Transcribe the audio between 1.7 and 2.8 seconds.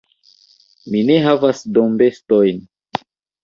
dombestojn.